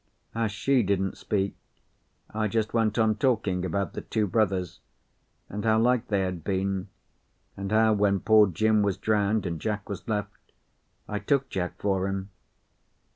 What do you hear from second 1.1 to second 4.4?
speak, I just went on talking about the two